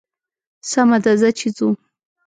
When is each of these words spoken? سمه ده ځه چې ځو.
سمه 0.71 0.97
ده 1.03 1.13
ځه 1.21 1.29
چې 1.39 1.47
ځو. 1.57 1.69